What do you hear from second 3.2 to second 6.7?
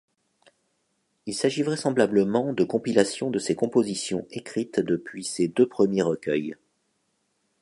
de ses compositions écrites depuis ses deux premiers recueils.